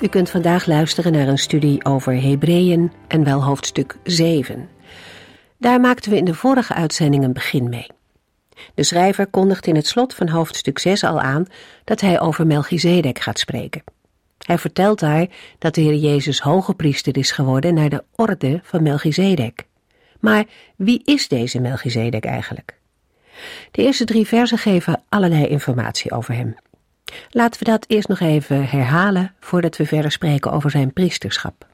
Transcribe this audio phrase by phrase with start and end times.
[0.00, 4.68] U kunt vandaag luisteren naar een studie over Hebreeën en wel hoofdstuk 7.
[5.56, 7.86] Daar maakten we in de vorige uitzending een begin mee.
[8.74, 11.46] De schrijver kondigt in het slot van hoofdstuk 6 al aan
[11.84, 13.82] dat hij over Melchizedek gaat spreken.
[14.46, 15.26] Hij vertelt daar
[15.58, 19.66] dat de Heer Jezus hoge priester is geworden naar de orde van Melchizedek.
[20.20, 20.44] Maar
[20.76, 22.78] wie is deze Melchizedek eigenlijk?
[23.70, 26.56] De eerste drie versen geven allerlei informatie over hem.
[27.30, 31.66] Laten we dat eerst nog even herhalen voordat we verder spreken over zijn priesterschap.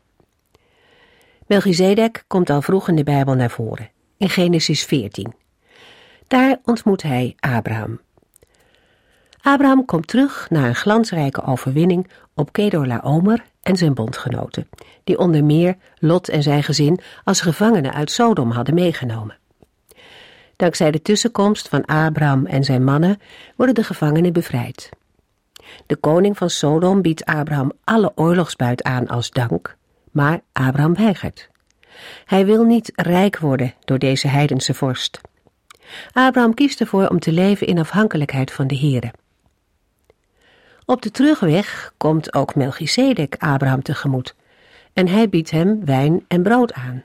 [1.47, 5.35] Melchizedek komt al vroeg in de Bijbel naar voren, in Genesis 14.
[6.29, 8.01] Daar ontmoet hij Abraham.
[9.41, 14.69] Abraham komt terug na een glansrijke overwinning op Kedorlaomer en zijn bondgenoten,
[15.05, 19.39] die onder meer Lot en zijn gezin als gevangenen uit Sodom hadden meegenomen.
[20.57, 23.21] Dankzij de tussenkomst van Abraham en zijn mannen
[23.57, 24.91] worden de gevangenen bevrijd.
[25.87, 29.77] De koning van Sodom biedt Abraham alle oorlogsbuit aan als dank,
[30.11, 31.48] maar Abraham weigert.
[32.25, 35.21] Hij wil niet rijk worden door deze heidense vorst.
[36.12, 39.12] Abraham kiest ervoor om te leven in afhankelijkheid van de Here.
[40.87, 44.34] Op de terugweg komt ook Melchizedek Abraham tegemoet
[44.93, 47.05] en hij biedt hem wijn en brood aan.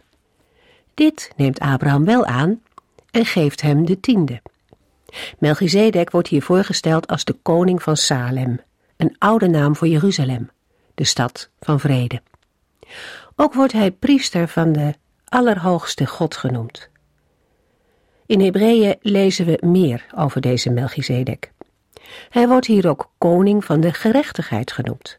[0.93, 2.61] Dit neemt Abraham wel aan
[3.11, 4.41] en geeft hem de tiende.
[5.37, 8.59] Melchizedek wordt hier voorgesteld als de koning van Salem,
[8.97, 10.49] een oude naam voor Jeruzalem,
[10.95, 12.21] de stad van vrede.
[13.35, 14.93] Ook wordt hij priester van de
[15.25, 16.89] Allerhoogste God genoemd.
[18.25, 21.51] In Hebreeën lezen we meer over deze Melchizedek.
[22.29, 25.17] Hij wordt hier ook koning van de gerechtigheid genoemd.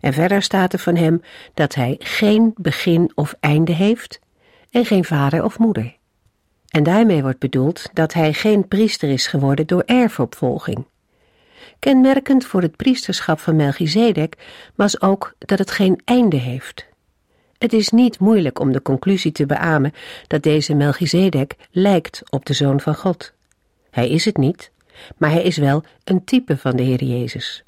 [0.00, 1.22] En verder staat er van hem
[1.54, 4.20] dat hij geen begin of einde heeft
[4.70, 5.96] en geen vader of moeder.
[6.74, 10.86] En daarmee wordt bedoeld dat hij geen priester is geworden door erfopvolging.
[11.78, 14.36] Kenmerkend voor het priesterschap van Melchizedek
[14.74, 16.86] was ook dat het geen einde heeft.
[17.58, 19.92] Het is niet moeilijk om de conclusie te beamen
[20.26, 23.32] dat deze Melchizedek lijkt op de Zoon van God.
[23.90, 24.70] Hij is het niet,
[25.16, 27.62] maar hij is wel een type van de Heer Jezus.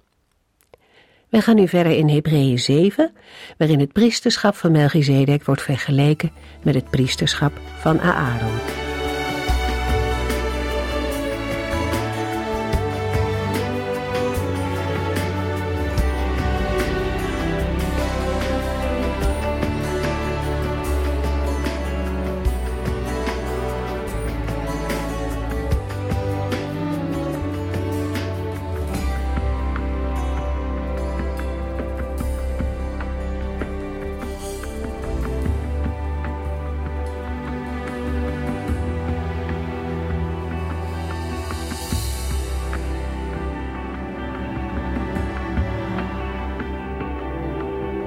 [1.28, 3.12] We gaan nu verder in Hebreeën 7,
[3.58, 6.30] waarin het priesterschap van Melchizedek wordt vergeleken
[6.62, 8.85] met het priesterschap van Aaron.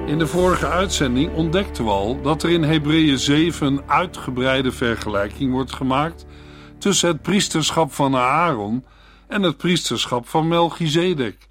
[0.06, 5.52] In de vorige uitzending ontdekten we al dat er in Hebreeën 7 een uitgebreide vergelijking
[5.52, 6.26] wordt gemaakt
[6.78, 8.84] tussen het priesterschap van Aaron
[9.28, 11.48] en het priesterschap van Melchizedek.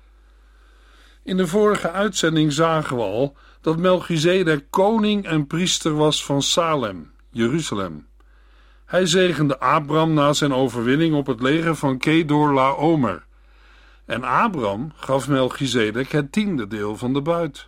[1.24, 7.12] In de vorige uitzending zagen we al dat Melchizedek koning en priester was van Salem,
[7.32, 8.08] Jeruzalem.
[8.86, 13.26] Hij zegende Abram na zijn overwinning op het leger van Kedor Laomer.
[14.06, 17.68] En Abram gaf Melchizedek het tiende deel van de buit.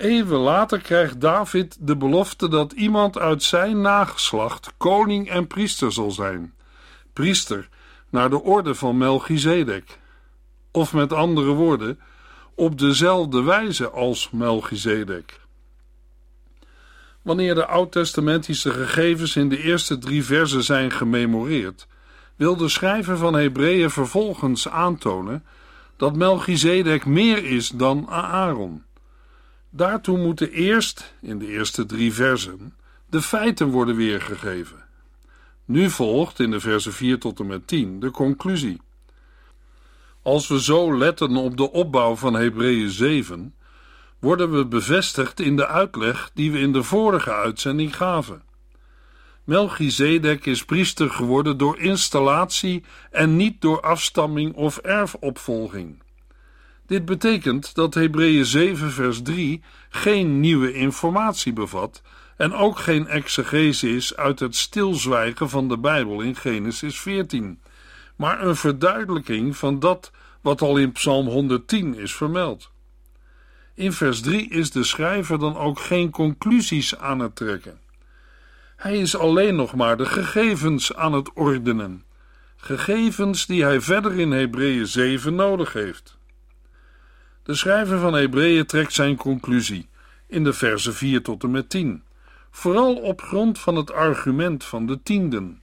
[0.00, 6.10] Even later krijgt David de belofte dat iemand uit zijn nageslacht koning en priester zal
[6.10, 6.54] zijn.
[7.12, 7.68] Priester
[8.10, 9.98] naar de orde van Melchizedek.
[10.70, 12.00] Of met andere woorden,
[12.54, 15.40] op dezelfde wijze als Melchizedek.
[17.22, 21.86] Wanneer de oud-testamentische gegevens in de eerste drie versen zijn gememoreerd,
[22.36, 25.44] wil de schrijver van Hebreeën vervolgens aantonen
[25.96, 28.88] dat Melchizedek meer is dan Aaron.
[29.70, 32.74] Daartoe moeten eerst, in de eerste drie versen,
[33.08, 34.84] de feiten worden weergegeven.
[35.64, 38.80] Nu volgt in de versen 4 tot en met 10 de conclusie.
[40.22, 43.54] Als we zo letten op de opbouw van Hebreeën 7,
[44.18, 48.42] worden we bevestigd in de uitleg die we in de vorige uitzending gaven.
[49.44, 56.02] Melchizedek is priester geworden door installatie en niet door afstamming of erfopvolging.
[56.90, 62.02] Dit betekent dat Hebreeën 7 vers 3 geen nieuwe informatie bevat
[62.36, 67.60] en ook geen exegese is uit het stilzwijgen van de Bijbel in Genesis 14,
[68.16, 70.10] maar een verduidelijking van dat
[70.40, 72.70] wat al in Psalm 110 is vermeld.
[73.74, 77.80] In vers 3 is de schrijver dan ook geen conclusies aan het trekken.
[78.76, 82.04] Hij is alleen nog maar de gegevens aan het ordenen,
[82.56, 86.18] gegevens die hij verder in Hebreeën 7 nodig heeft.
[87.42, 89.88] De schrijver van Hebreeën trekt zijn conclusie
[90.26, 92.02] in de versen 4 tot en met 10,
[92.50, 95.62] vooral op grond van het argument van de tienden.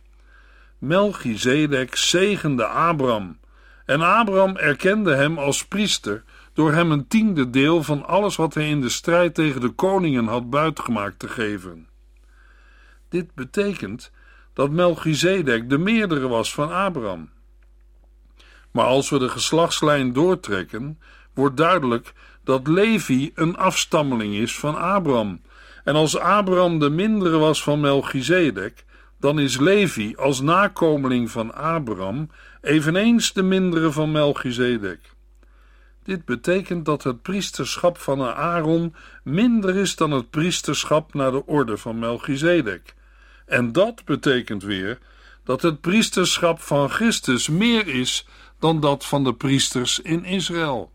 [0.78, 3.38] Melchizedek zegende Abraham
[3.86, 8.70] en Abraham erkende hem als priester door hem een tiende deel van alles wat hij
[8.70, 11.88] in de strijd tegen de koningen had buitgemaakt te geven.
[13.10, 14.12] Dit betekent
[14.54, 17.30] dat Melchizedek de meerdere was van Abraham.
[18.72, 21.00] Maar als we de geslachtslijn doortrekken,
[21.38, 22.14] wordt duidelijk
[22.44, 25.42] dat Levi een afstammeling is van Abraham.
[25.84, 28.86] En als Abraham de mindere was van Melchizedek,
[29.20, 32.30] dan is Levi als nakomeling van Abraham
[32.62, 35.00] eveneens de mindere van Melchizedek.
[36.04, 41.78] Dit betekent dat het priesterschap van Aaron minder is dan het priesterschap naar de orde
[41.78, 42.96] van Melchizedek.
[43.46, 45.00] En dat betekent weer
[45.44, 48.28] dat het priesterschap van Christus meer is
[48.60, 50.92] dan dat van de priesters in Israël.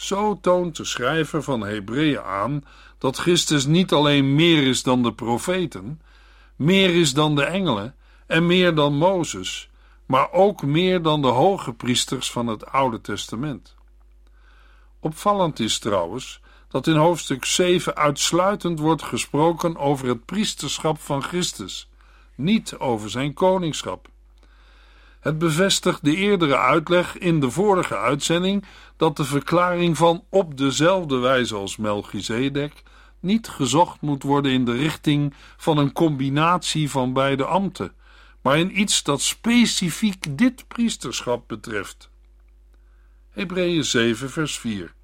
[0.00, 2.64] Zo toont de schrijver van Hebreeën aan
[2.98, 6.00] dat Christus niet alleen meer is dan de profeten,
[6.56, 7.94] meer is dan de engelen
[8.26, 9.70] en meer dan Mozes,
[10.06, 13.74] maar ook meer dan de hoge priesters van het Oude Testament.
[15.00, 21.88] Opvallend is trouwens dat in hoofdstuk 7 uitsluitend wordt gesproken over het priesterschap van Christus,
[22.34, 24.08] niet over zijn koningschap.
[25.20, 28.64] Het bevestigt de eerdere uitleg in de vorige uitzending
[28.96, 32.82] dat de verklaring van op dezelfde wijze als Melchizedek
[33.20, 37.92] niet gezocht moet worden in de richting van een combinatie van beide ambten,
[38.42, 42.10] maar in iets dat specifiek dit priesterschap betreft.
[43.30, 44.94] Hebreeën 7 vers 4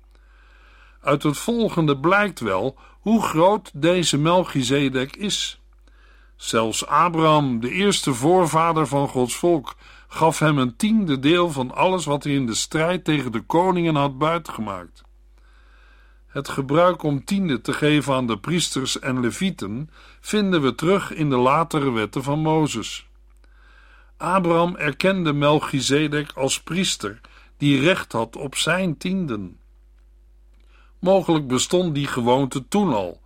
[1.00, 5.60] Uit het volgende blijkt wel hoe groot deze Melchizedek is.
[6.36, 9.74] Zelfs Abraham, de eerste voorvader van Gods volk,
[10.08, 13.94] gaf hem een tiende deel van alles wat hij in de strijd tegen de koningen
[13.94, 15.04] had buitgemaakt.
[16.26, 21.30] Het gebruik om tiende te geven aan de priesters en levieten vinden we terug in
[21.30, 23.06] de latere wetten van Mozes.
[24.16, 27.20] Abraham erkende Melchizedek als priester
[27.56, 29.58] die recht had op zijn tienden.
[30.98, 33.20] Mogelijk bestond die gewoonte toen al,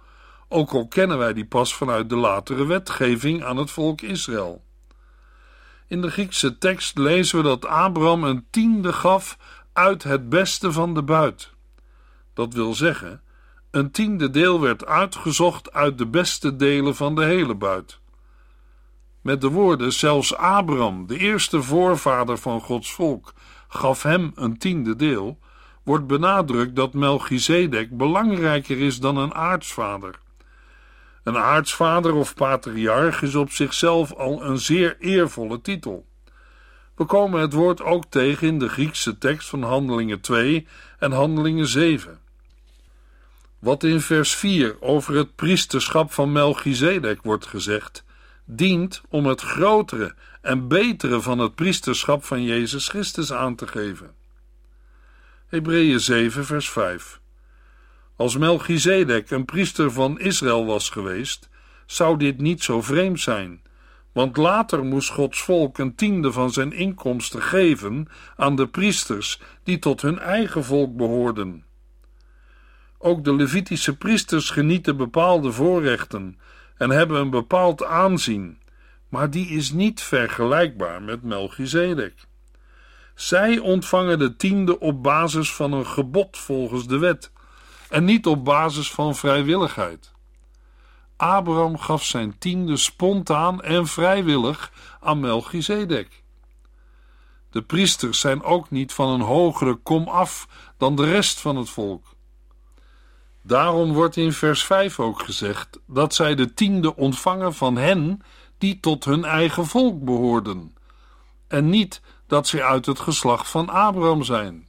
[0.49, 4.63] ook al kennen wij die pas vanuit de latere wetgeving aan het volk Israël.
[5.91, 9.39] In de Griekse tekst lezen we dat Abraham een tiende gaf
[9.73, 11.53] uit het beste van de buit.
[12.35, 13.23] Dat wil zeggen,
[13.71, 18.01] een tiende deel werd uitgezocht uit de beste delen van de hele buit.
[19.21, 23.33] Met de woorden: zelfs Abraham, de eerste voorvader van Gods volk,
[23.69, 25.39] gaf hem een tiende deel,
[25.83, 30.19] wordt benadrukt dat Melchizedek belangrijker is dan een aartsvader.
[31.23, 36.07] Een aartsvader of patriarch is op zichzelf al een zeer eervolle titel.
[36.95, 40.67] We komen het woord ook tegen in de Griekse tekst van Handelingen 2
[40.99, 42.19] en Handelingen 7.
[43.59, 48.05] Wat in vers 4 over het priesterschap van Melchizedek wordt gezegd,
[48.45, 54.15] dient om het grotere en betere van het priesterschap van Jezus Christus aan te geven.
[55.47, 57.20] Hebreeën 7, vers 5.
[58.21, 61.49] Als Melchizedek een priester van Israël was geweest,
[61.87, 63.63] zou dit niet zo vreemd zijn,
[64.13, 69.79] want later moest Gods volk een tiende van zijn inkomsten geven aan de priesters die
[69.79, 71.65] tot hun eigen volk behoorden.
[72.99, 76.39] Ook de Levitische priesters genieten bepaalde voorrechten
[76.77, 78.59] en hebben een bepaald aanzien,
[79.09, 82.15] maar die is niet vergelijkbaar met Melchizedek.
[83.15, 87.33] Zij ontvangen de tiende op basis van een gebod volgens de wet
[87.91, 90.13] en niet op basis van vrijwilligheid.
[91.17, 96.23] Abraham gaf zijn tiende spontaan en vrijwillig aan Melchizedek.
[97.51, 101.71] De priesters zijn ook niet van een hogere kom af dan de rest van het
[101.71, 102.07] volk.
[103.43, 108.23] Daarom wordt in vers 5 ook gezegd dat zij de tiende ontvangen van hen
[108.59, 110.75] die tot hun eigen volk behoorden,
[111.49, 114.69] en niet dat zij uit het geslacht van Abraham zijn.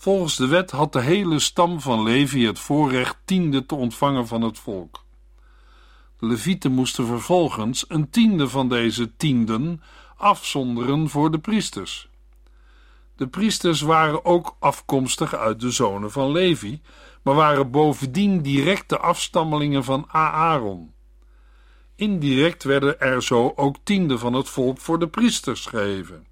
[0.00, 4.42] Volgens de wet had de hele stam van Levi het voorrecht tiende te ontvangen van
[4.42, 5.04] het volk.
[6.18, 9.82] De Levieten moesten vervolgens een tiende van deze tienden
[10.16, 12.08] afzonderen voor de priesters.
[13.16, 16.80] De priesters waren ook afkomstig uit de zonen van Levi,
[17.22, 20.92] maar waren bovendien directe afstammelingen van Aaron.
[21.94, 26.29] Indirect werden er zo ook tienden van het volk voor de priesters gegeven.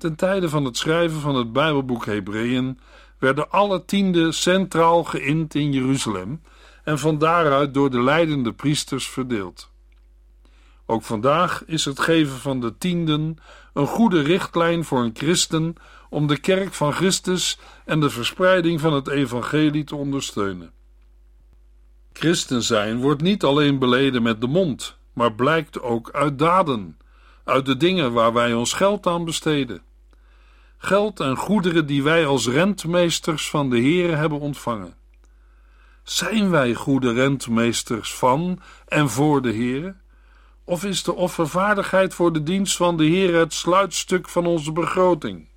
[0.00, 2.78] Ten tijde van het schrijven van het Bijbelboek Hebreeën
[3.18, 6.42] werden alle tienden centraal geïnd in Jeruzalem
[6.84, 9.70] en van daaruit door de leidende priesters verdeeld.
[10.86, 13.38] Ook vandaag is het geven van de tienden
[13.72, 15.74] een goede richtlijn voor een christen
[16.10, 20.72] om de kerk van Christus en de verspreiding van het evangelie te ondersteunen.
[22.12, 26.98] Christen zijn wordt niet alleen beleden met de mond, maar blijkt ook uit daden,
[27.44, 29.88] uit de dingen waar wij ons geld aan besteden.
[30.82, 34.94] Geld en goederen die wij als rentmeesters van de Heer hebben ontvangen.
[36.02, 39.96] Zijn wij goede rentmeesters van en voor de Heer?
[40.64, 45.48] Of is de offervaardigheid voor de dienst van de Heer het sluitstuk van onze begroting?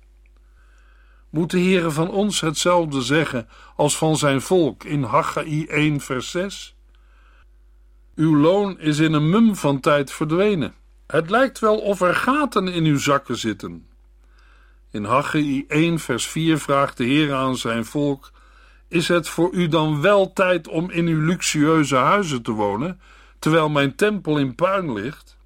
[1.30, 6.30] Moet de Heere van ons hetzelfde zeggen als van zijn volk in Haggai 1 vers
[6.30, 6.76] 6?
[8.14, 10.74] Uw loon is in een mum van tijd verdwenen.
[11.06, 13.92] Het lijkt wel of er gaten in uw zakken zitten.
[14.94, 18.30] In Haggai 1 vers 4 vraagt de Heer aan zijn volk:
[18.88, 23.00] Is het voor u dan wel tijd om in uw luxueuze huizen te wonen,
[23.38, 25.36] terwijl mijn tempel in puin ligt?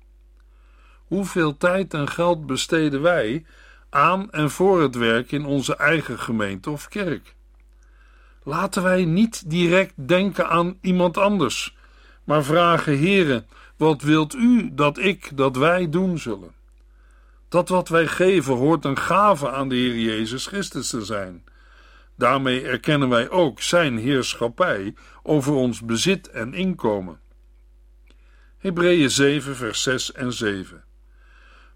[1.07, 3.45] Hoeveel tijd en geld besteden wij
[3.91, 7.35] aan en voor het werk in onze eigen gemeente of kerk.
[8.43, 11.77] Laten wij niet direct denken aan iemand anders,
[12.25, 13.45] maar vragen: Heere,
[13.77, 16.58] wat wilt u dat ik, dat wij doen zullen?
[17.49, 21.45] Dat wat wij geven hoort een gave aan de Heer Jezus Christus te zijn.
[22.17, 27.21] Daarmee erkennen wij ook Zijn heerschappij over ons bezit en inkomen.
[28.59, 30.85] Hebreeën 7, vers 6 en 7.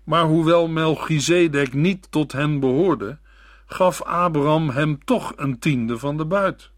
[0.04, 3.18] Maar hoewel Melchizedek niet tot hen behoorde,
[3.66, 6.70] gaf Abraham hem toch een tiende van de buit.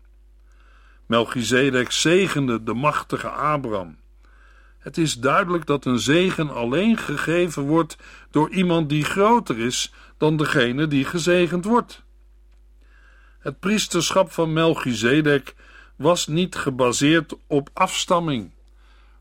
[1.07, 3.97] Melchizedek zegende de machtige Abraham.
[4.85, 7.97] Het is duidelijk dat een zegen alleen gegeven wordt
[8.31, 12.03] door iemand die groter is dan degene die gezegend wordt.
[13.39, 15.55] Het priesterschap van Melchizedek
[15.97, 18.51] was niet gebaseerd op afstamming,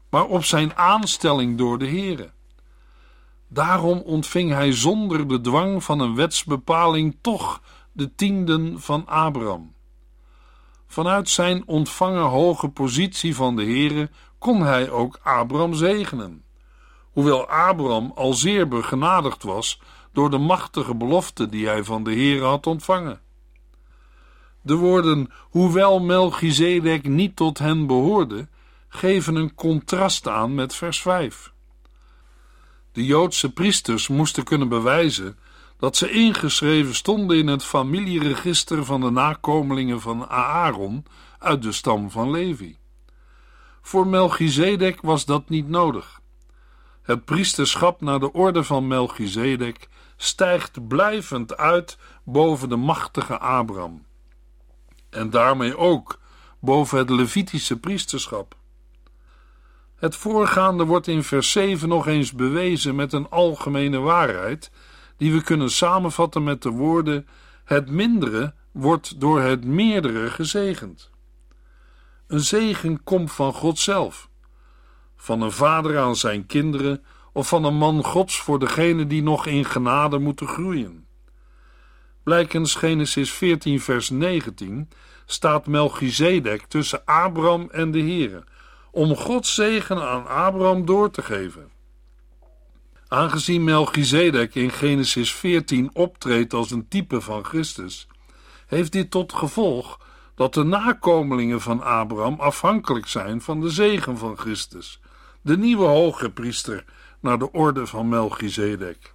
[0.10, 2.32] maar op zijn aanstelling door de Here.
[3.48, 9.74] Daarom ontving hij zonder de dwang van een wetsbepaling toch de tienden van Abraham.
[10.88, 14.10] Vanuit zijn ontvangen hoge positie van de Heere
[14.44, 16.44] kon hij ook Abraham zegenen.
[17.12, 19.82] Hoewel Abraham al zeer begenadigd was
[20.14, 23.22] door de machtige belofte die hij van de Heere had ontvangen.
[24.62, 28.48] De woorden, hoewel Melchizedek niet tot hen behoorde,
[28.88, 31.54] geven een contrast aan met vers 5.
[32.92, 35.38] De Joodse priesters moesten kunnen bewijzen
[35.78, 41.06] dat ze ingeschreven stonden in het familieregister van de nakomelingen van Aaron
[41.40, 42.82] uit de stam van Levi.
[43.86, 46.22] Voor Melchizedek was dat niet nodig.
[47.02, 49.88] Het priesterschap naar de orde van Melchizedek
[50.18, 54.06] stijgt blijvend uit boven de machtige Abraham.
[55.10, 56.20] En daarmee ook
[56.60, 58.56] boven het Levitische priesterschap.
[59.96, 64.72] Het voorgaande wordt in vers 7 nog eens bewezen met een algemene waarheid,
[65.18, 67.28] die we kunnen samenvatten met de woorden:
[67.64, 71.13] Het mindere wordt door het meerdere gezegend.
[72.34, 74.30] Een zegen komt van God zelf,
[75.16, 79.46] van een vader aan zijn kinderen of van een man Gods voor degene die nog
[79.46, 81.08] in genade moeten groeien.
[82.24, 84.90] Blijkens Genesis 14, vers 19
[85.26, 88.44] staat Melchizedek tussen Abraham en de Here
[88.92, 91.72] om Gods zegen aan Abraham door te geven.
[93.08, 98.08] Aangezien Melchizedek in Genesis 14 optreedt als een type van Christus,
[98.68, 100.02] heeft dit tot gevolg
[100.36, 105.00] dat de nakomelingen van Abraham afhankelijk zijn van de zegen van Christus,
[105.42, 106.86] de nieuwe hoge priester
[107.20, 109.14] naar de orde van Melchizedek.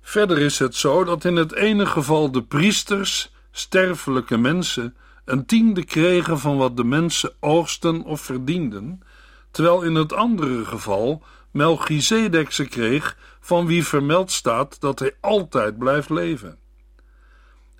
[0.00, 5.84] Verder is het zo dat in het ene geval de priesters, sterfelijke mensen, een tiende
[5.84, 9.02] kregen van wat de mensen oogsten of verdienden,
[9.50, 15.78] terwijl in het andere geval Melchizedek ze kreeg van wie vermeld staat dat hij altijd
[15.78, 16.58] blijft leven.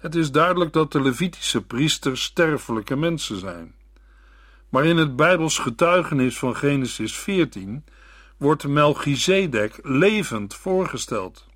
[0.05, 3.75] Het is duidelijk dat de Levitische priesters sterfelijke mensen zijn.
[4.69, 7.85] Maar in het Bijbels getuigenis van Genesis 14
[8.37, 11.47] wordt Melchizedek levend voorgesteld.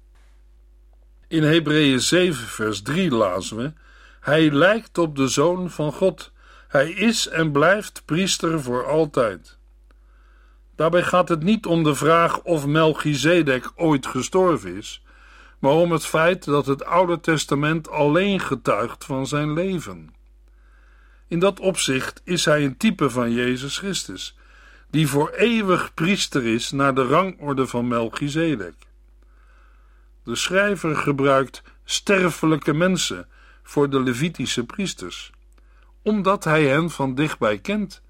[1.26, 3.72] In Hebreeën 7 vers 3 lazen we
[4.20, 6.32] hij lijkt op de Zoon van God.
[6.68, 9.58] Hij is en blijft priester voor altijd.
[10.76, 15.02] Daarbij gaat het niet om de vraag of Melchizedek ooit gestorven is,
[15.58, 20.14] maar om het feit dat het Oude Testament alleen getuigt van zijn leven.
[21.28, 24.36] In dat opzicht is hij een type van Jezus Christus,
[24.90, 28.74] die voor eeuwig priester is naar de rangorde van Melchizedek.
[30.24, 33.28] De schrijver gebruikt sterfelijke mensen
[33.62, 35.30] voor de Levitische priesters,
[36.02, 38.02] omdat hij hen van dichtbij kent,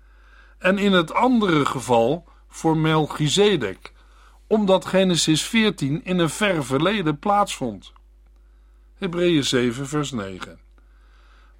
[0.59, 3.93] en in het andere geval voor Melchizedek,
[4.49, 7.93] omdat Genesis 14 in een ver verleden plaatsvond.
[8.95, 10.59] Hebreeën 7, vers 9.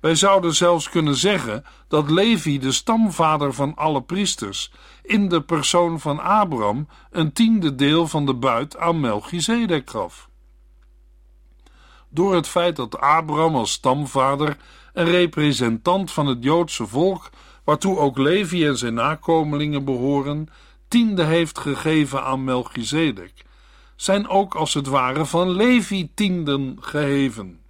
[0.01, 6.01] Wij zouden zelfs kunnen zeggen dat Levi, de stamvader van alle priesters, in de persoon
[6.01, 10.29] van Abraham een tiende deel van de buit aan Melchizedek gaf.
[12.09, 14.57] Door het feit dat Abraham als stamvader
[14.93, 17.31] en representant van het Joodse volk,
[17.65, 20.49] waartoe ook Levi en zijn nakomelingen behoren,
[20.89, 23.45] tiende heeft gegeven aan Melchizedek,
[23.97, 27.61] zijn ook als het ware van Levi tienden geheven.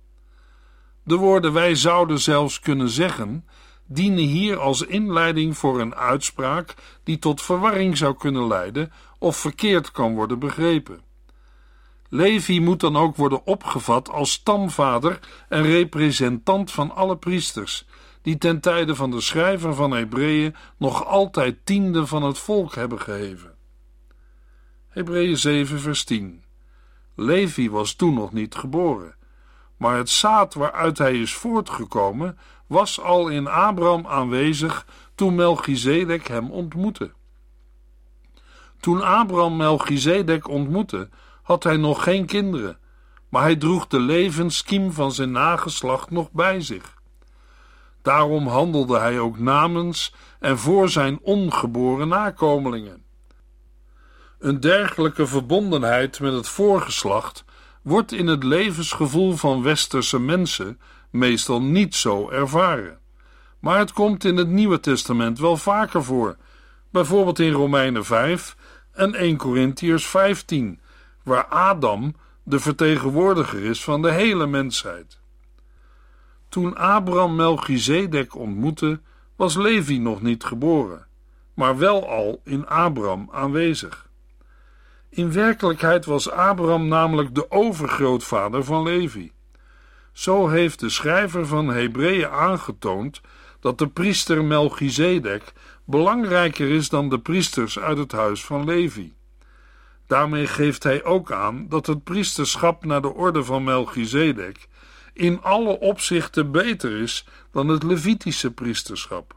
[1.02, 3.44] De woorden wij zouden zelfs kunnen zeggen,
[3.86, 9.90] dienen hier als inleiding voor een uitspraak die tot verwarring zou kunnen leiden of verkeerd
[9.90, 11.00] kan worden begrepen.
[12.08, 17.86] Levi moet dan ook worden opgevat als stamvader en representant van alle priesters,
[18.28, 23.00] die ten tijde van de schrijver van Hebreeën nog altijd tiende van het volk hebben
[23.00, 23.54] geheven.
[24.88, 26.44] Hebreeën 7 vers 10
[27.14, 29.14] Levi was toen nog niet geboren,
[29.76, 36.50] maar het zaad waaruit hij is voortgekomen was al in Abraham aanwezig toen Melchizedek hem
[36.50, 37.12] ontmoette.
[38.80, 41.08] Toen Abraham Melchizedek ontmoette,
[41.42, 42.78] had hij nog geen kinderen,
[43.28, 46.96] maar hij droeg de levenskiem van zijn nageslacht nog bij zich.
[48.08, 53.02] Daarom handelde hij ook namens en voor zijn ongeboren nakomelingen.
[54.38, 57.44] Een dergelijke verbondenheid met het voorgeslacht
[57.82, 62.98] wordt in het levensgevoel van westerse mensen meestal niet zo ervaren.
[63.60, 66.36] Maar het komt in het Nieuwe Testament wel vaker voor,
[66.90, 68.56] bijvoorbeeld in Romeinen 5
[68.92, 70.80] en 1 Corinthiërs 15,
[71.22, 75.18] waar Adam de vertegenwoordiger is van de hele mensheid.
[76.48, 79.00] Toen Abraham Melchizedek ontmoette,
[79.36, 81.06] was Levi nog niet geboren,
[81.54, 84.08] maar wel al in Abraham aanwezig.
[85.10, 89.32] In werkelijkheid was Abraham namelijk de overgrootvader van Levi.
[90.12, 93.20] Zo heeft de schrijver van Hebreeën aangetoond
[93.60, 95.52] dat de priester Melchizedek
[95.84, 99.14] belangrijker is dan de priesters uit het huis van Levi.
[100.06, 104.68] Daarmee geeft hij ook aan dat het priesterschap naar de orde van Melchizedek
[105.18, 109.36] in alle opzichten beter is dan het Levitische priesterschap.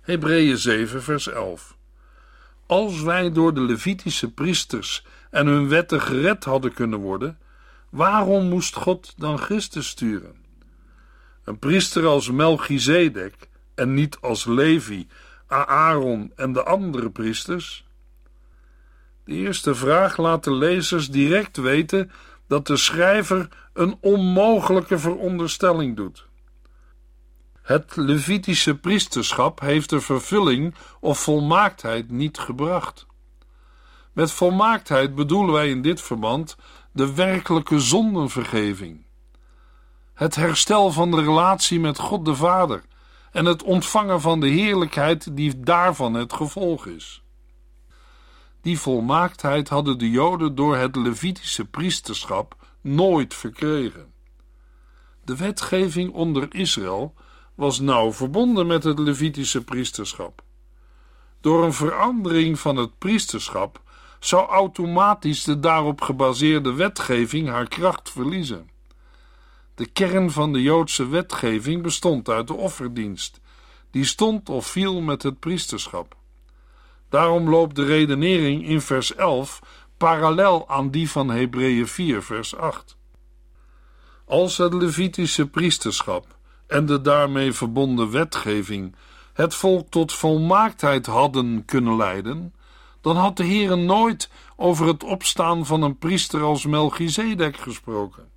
[0.00, 1.76] Hebreeën 7, vers 11.
[2.66, 7.38] Als wij door de Levitische priesters en hun wetten gered hadden kunnen worden,
[7.90, 10.36] waarom moest God dan Christus sturen?
[11.44, 13.34] Een priester als Melchizedek
[13.74, 15.06] en niet als Levi,
[15.46, 17.86] Aaron en de andere priesters?
[19.24, 22.10] De eerste vraag laat de lezers direct weten
[22.46, 26.26] dat de schrijver een onmogelijke veronderstelling doet.
[27.62, 33.06] Het Levitische priesterschap heeft de vervulling of volmaaktheid niet gebracht.
[34.12, 36.56] Met volmaaktheid bedoelen wij in dit verband
[36.92, 39.06] de werkelijke zondenvergeving,
[40.14, 42.82] het herstel van de relatie met God de Vader
[43.32, 47.22] en het ontvangen van de heerlijkheid die daarvan het gevolg is.
[48.66, 54.12] Die volmaaktheid hadden de Joden door het Levitische priesterschap nooit verkregen.
[55.24, 57.14] De wetgeving onder Israël
[57.54, 60.42] was nauw verbonden met het Levitische priesterschap.
[61.40, 63.82] Door een verandering van het priesterschap
[64.20, 68.70] zou automatisch de daarop gebaseerde wetgeving haar kracht verliezen.
[69.74, 73.40] De kern van de Joodse wetgeving bestond uit de offerdienst,
[73.90, 76.16] die stond of viel met het priesterschap.
[77.08, 79.60] Daarom loopt de redenering in vers 11
[79.96, 82.96] parallel aan die van Hebreeën 4, vers 8.
[84.24, 88.94] Als het Levitische priesterschap en de daarmee verbonden wetgeving
[89.32, 92.54] het volk tot volmaaktheid hadden kunnen leiden,
[93.00, 98.28] dan had de Heere nooit over het opstaan van een priester als Melchizedek gesproken.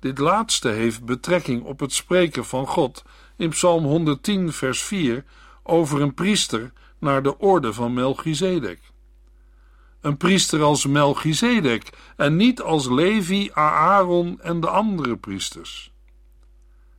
[0.00, 3.02] Dit laatste heeft betrekking op het spreken van God
[3.36, 5.24] in Psalm 110, vers 4
[5.62, 6.72] over een priester
[7.04, 8.80] naar de orde van Melchizedek.
[10.00, 15.92] Een priester als Melchizedek en niet als Levi, Aaron en de andere priesters.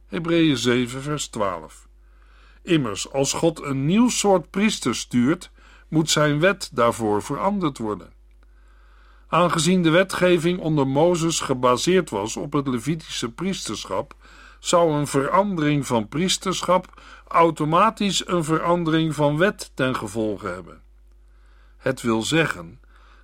[0.08, 1.88] Hebreeën 7, vers 12.
[2.64, 5.52] Immers, als God een nieuw soort priester stuurt,
[5.88, 8.14] moet zijn wet daarvoor veranderd worden.
[9.28, 14.16] Aangezien de wetgeving onder Mozes gebaseerd was op het Levitische priesterschap,
[14.66, 20.82] zou een verandering van priesterschap automatisch een verandering van wet ten gevolge hebben.
[21.78, 22.80] Het wil zeggen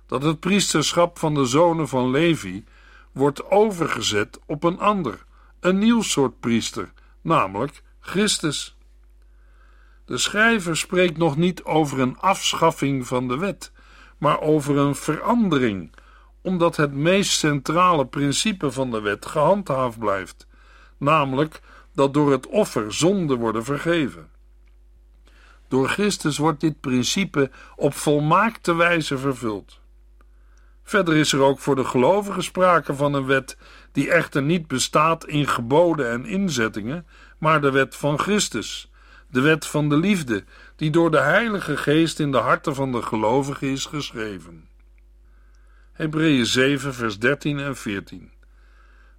[0.06, 2.64] dat het priesterschap van de zonen van Levi
[3.12, 5.24] wordt overgezet op een ander,
[5.60, 8.76] een nieuw soort priester, namelijk Christus.
[10.04, 13.72] De schrijver spreekt nog niet over een afschaffing van de wet,
[14.18, 15.92] maar over een verandering,
[16.42, 20.46] omdat het meest centrale principe van de wet gehandhaafd blijft,
[21.02, 21.60] namelijk
[21.94, 24.30] dat door het offer zonden worden vergeven.
[25.68, 29.80] Door Christus wordt dit principe op volmaakte wijze vervuld.
[30.82, 33.56] Verder is er ook voor de gelovigen sprake van een wet
[33.92, 37.06] die echter niet bestaat in geboden en inzettingen,
[37.38, 38.90] maar de wet van Christus,
[39.30, 40.44] de wet van de liefde,
[40.76, 44.68] die door de Heilige Geest in de harten van de gelovigen is geschreven.
[45.92, 48.30] Hebreeën 7, vers 13 en 14.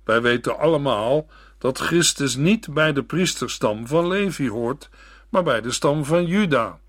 [0.04, 1.28] Wij weten allemaal
[1.64, 4.90] dat Christus niet bij de priesterstam van Levi hoort,
[5.30, 6.80] maar bij de stam van Juda.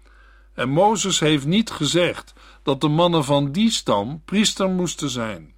[0.55, 2.33] En Mozes heeft niet gezegd
[2.63, 5.55] dat de mannen van die stam priester moesten zijn.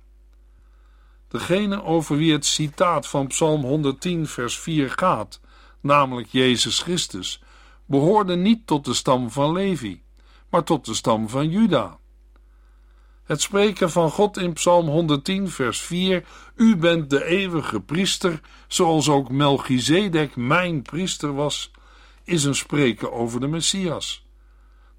[1.28, 5.40] Degene over wie het citaat van Psalm 110, vers 4 gaat,
[5.80, 7.42] namelijk Jezus Christus,
[7.86, 10.02] behoorde niet tot de stam van Levi,
[10.50, 11.98] maar tot de stam van Juda.
[13.26, 19.08] Het spreken van God in Psalm 110, vers 4: U bent de eeuwige priester, zoals
[19.08, 21.70] ook Melchizedek mijn priester was,
[22.24, 24.24] is een spreken over de Messias.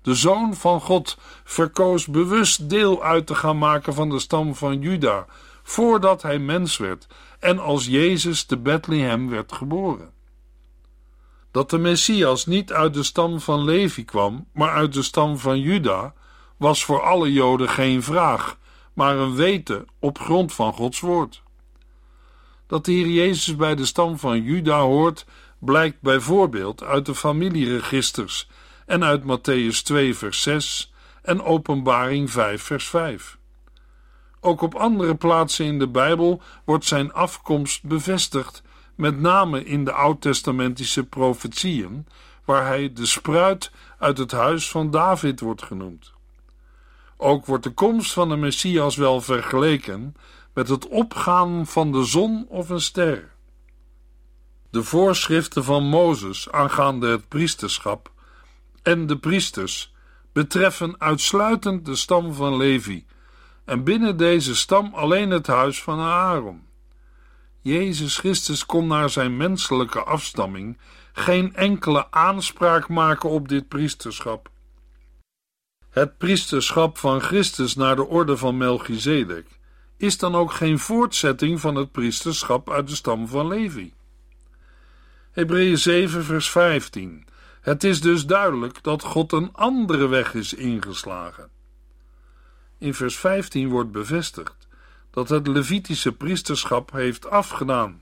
[0.02, 4.80] De zoon van God verkoos bewust deel uit te gaan maken van de stam van
[4.80, 5.26] Juda,
[5.64, 7.08] voordat hij mens werd
[7.40, 10.12] en als Jezus te Bethlehem werd geboren.
[11.52, 15.60] Dat de Messias niet uit de stam van Levi kwam, maar uit de stam van
[15.60, 16.14] Juda,
[16.58, 18.58] was voor alle Joden geen vraag,
[18.94, 21.42] maar een weten op grond van Gods woord.
[22.68, 25.26] Dat de Heer Jezus bij de stam van Juda hoort,
[25.60, 28.50] blijkt bijvoorbeeld uit de familieregisters
[28.86, 33.38] en uit Matthäus 2, vers 6 en Openbaring 5, vers 5.
[34.40, 38.62] Ook op andere plaatsen in de Bijbel wordt zijn afkomst bevestigd,
[38.96, 42.08] met name in de oud-testamentische profetieën,
[42.46, 46.16] waar hij de spruit uit het huis van David wordt genoemd.
[47.18, 50.16] Ook wordt de komst van de Messias wel vergeleken
[50.54, 53.32] met het opgaan van de zon of een ster.
[54.70, 58.12] De voorschriften van Mozes aangaande het priesterschap
[58.82, 59.94] en de priesters
[60.34, 63.06] betreffen uitsluitend de stam van Levi
[63.66, 66.66] en binnen deze stam alleen het huis van Aaron.
[67.62, 70.78] Jezus Christus kon naar zijn menselijke afstamming
[71.14, 74.50] geen enkele aanspraak maken op dit priesterschap.
[75.98, 79.46] Het priesterschap van Christus naar de orde van Melchizedek
[79.98, 83.94] is dan ook geen voortzetting van het priesterschap uit de stam van Levi.
[85.32, 87.28] Hebreeën 7 vers 15
[87.62, 91.50] Het is dus duidelijk dat God een andere weg is ingeslagen.
[92.78, 94.68] In vers 15 wordt bevestigd
[95.12, 98.02] dat het Levitische priesterschap heeft afgedaan.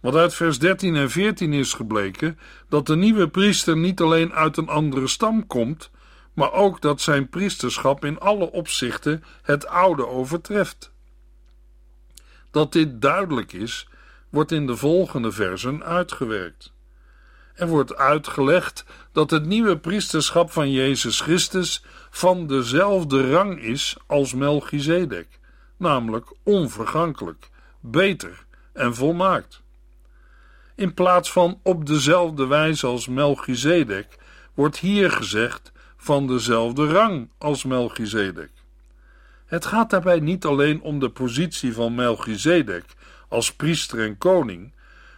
[0.00, 4.56] Want uit vers 13 en 14 is gebleken dat de nieuwe priester niet alleen uit
[4.56, 5.90] een andere stam komt,
[6.34, 10.92] maar ook dat zijn priesterschap in alle opzichten het oude overtreft.
[12.50, 13.88] Dat dit duidelijk is,
[14.28, 16.72] wordt in de volgende versen uitgewerkt.
[17.54, 24.34] Er wordt uitgelegd dat het nieuwe priesterschap van Jezus Christus van dezelfde rang is als
[24.34, 25.28] Melchizedek,
[25.76, 27.48] namelijk onvergankelijk,
[27.80, 29.62] beter en volmaakt.
[30.74, 34.18] In plaats van op dezelfde wijze als Melchizedek
[34.54, 35.72] wordt hier gezegd
[36.04, 38.50] van dezelfde rang als Melchizedek.
[39.46, 42.84] Het gaat daarbij niet alleen om de positie van Melchizedek
[43.28, 44.72] als priester en koning,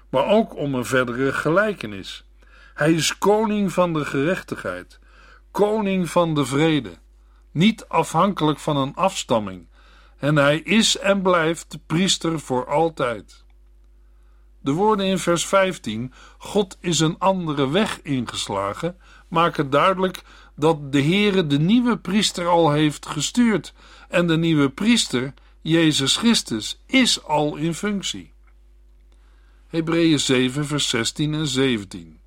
[0.09, 2.25] maar ook om een verdere gelijkenis.
[2.75, 4.99] Hij is koning van de gerechtigheid,
[5.51, 6.93] koning van de vrede,
[7.51, 9.67] niet afhankelijk van een afstamming,
[10.19, 13.45] en hij is en blijft priester voor altijd.
[14.61, 20.23] De woorden in vers 15: God is een andere weg ingeslagen, maken duidelijk
[20.57, 23.73] dat de Heere de nieuwe priester al heeft gestuurd
[24.09, 28.33] en de nieuwe priester, Jezus Christus, is al in functie.
[29.67, 32.21] Hebreeën 7 vers 16 en 17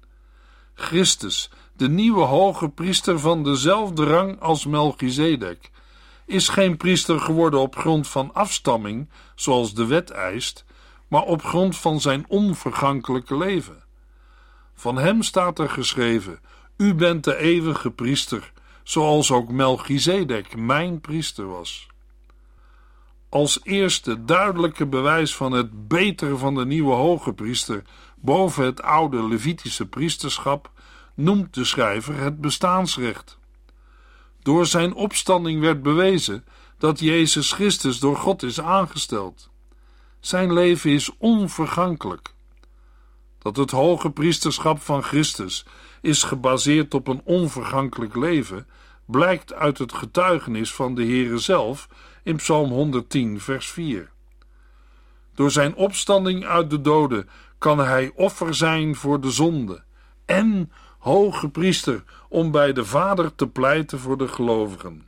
[0.74, 5.72] Christus, de nieuwe hoge priester van dezelfde rang als Melchizedek,
[6.26, 10.66] is geen priester geworden op grond van afstamming, zoals de wet eist,
[11.08, 13.84] maar op grond van zijn onvergankelijke leven.
[14.74, 16.40] Van hem staat er geschreven:
[16.82, 18.52] U bent de eeuwige priester,
[18.84, 21.88] zoals ook Melchizedek mijn priester was.
[23.30, 27.84] als eerste duidelijke bewijs van het betere van de nieuwe hoge priester
[28.16, 30.72] boven het oude Levitische priesterschap,
[31.16, 33.38] noemt de schrijver het bestaansrecht.
[34.42, 36.46] Door zijn opstanding werd bewezen
[36.78, 39.50] dat Jezus Christus door God is aangesteld.
[40.20, 42.34] Zijn leven is onvergankelijk.
[43.40, 45.66] Dat het hoge priesterschap van Christus
[46.02, 48.68] is gebaseerd op een onvergankelijk leven,
[49.06, 51.88] blijkt uit het getuigenis van de Heere zelf
[52.24, 54.12] in Psalm 110, vers 4.
[55.36, 59.84] Door zijn opstanding uit de doden kan hij offer zijn voor de zonde
[60.26, 65.08] en hoge priester om bij de Vader te pleiten voor de gelovigen.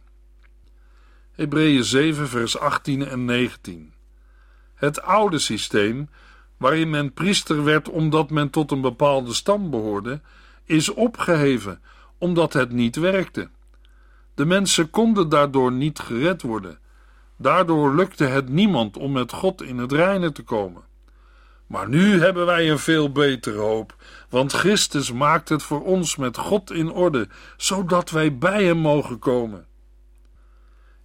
[1.32, 3.94] Hebreeën 7, vers 18 en 19.
[4.76, 6.10] Het oude systeem,
[6.62, 10.21] waarin men priester werd omdat men tot een bepaalde stam behoorde,
[10.65, 11.82] is opgeheven
[12.17, 13.50] omdat het niet werkte.
[14.34, 16.80] De mensen konden daardoor niet gered worden.
[17.38, 20.84] Daardoor lukte het niemand om met God in het reine te komen.
[21.67, 23.95] Maar nu hebben wij een veel betere hoop,
[24.30, 29.19] want Christus maakt het voor ons met God in orde, zodat wij bij Hem mogen
[29.19, 29.65] komen.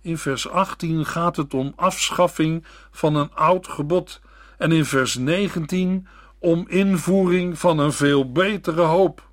[0.01, 4.21] In vers 18 gaat het om afschaffing van een oud gebod
[4.59, 6.07] en in vers 19
[6.39, 9.29] om invoering van een veel betere hoop.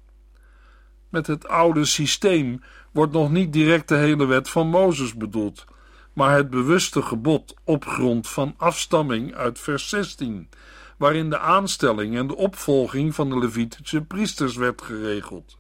[1.09, 5.65] Met het oude systeem wordt nog niet direct de hele wet van Mozes bedoeld,
[6.13, 10.49] maar het bewuste gebod op grond van afstamming uit vers 16,
[10.97, 15.57] waarin de aanstelling en de opvolging van de Levitische priesters werd geregeld.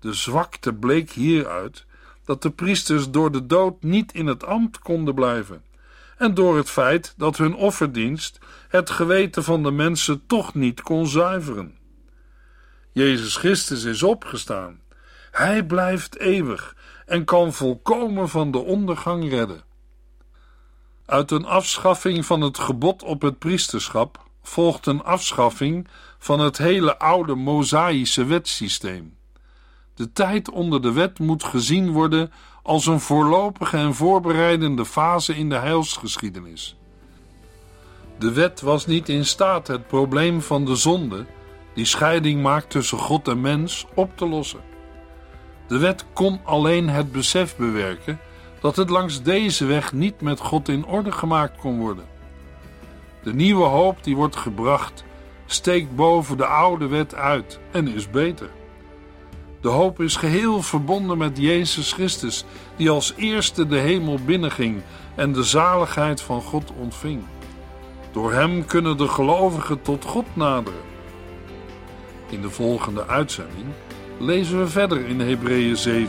[0.00, 1.86] De zwakte bleek hieruit
[2.24, 5.62] dat de priesters door de dood niet in het ambt konden blijven,
[6.18, 11.06] en door het feit dat hun offerdienst het geweten van de mensen toch niet kon
[11.06, 11.76] zuiveren.
[12.92, 14.80] Jezus Christus is opgestaan.
[15.30, 16.76] Hij blijft eeuwig
[17.06, 19.62] en kan volkomen van de ondergang redden.
[21.06, 26.98] Uit een afschaffing van het gebod op het priesterschap volgt een afschaffing van het hele
[26.98, 29.16] oude Mosaïsche wetsysteem.
[29.94, 32.32] De tijd onder de wet moet gezien worden
[32.68, 36.76] als een voorlopige en voorbereidende fase in de heilsgeschiedenis.
[38.18, 41.26] De wet was niet in staat het probleem van de zonde,
[41.74, 44.60] die scheiding maakt tussen God en mens, op te lossen.
[45.66, 48.20] De wet kon alleen het besef bewerken
[48.60, 52.06] dat het langs deze weg niet met God in orde gemaakt kon worden.
[53.22, 55.04] De nieuwe hoop die wordt gebracht,
[55.46, 58.50] steekt boven de oude wet uit en is beter.
[59.60, 62.44] De hoop is geheel verbonden met Jezus Christus,
[62.76, 64.82] die als eerste de hemel binnenging
[65.14, 67.22] en de zaligheid van God ontving.
[68.12, 70.80] Door hem kunnen de gelovigen tot God naderen.
[72.30, 73.66] In de volgende uitzending
[74.18, 76.08] lezen we verder in Hebreeën 7.